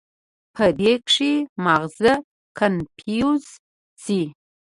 [0.55, 2.13] پۀ دې کښې مازغه
[2.57, 3.45] کنفيوز
[4.03, 4.21] شي